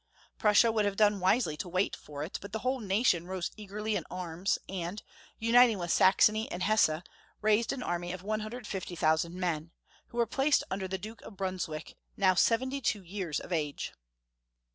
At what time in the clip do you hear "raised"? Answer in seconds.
7.39-7.71